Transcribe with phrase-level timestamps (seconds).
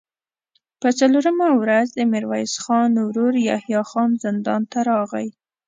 [0.81, 5.27] په څلورمه ورځ د ميرويس خان ورو يحيی خان زندان ته راغی.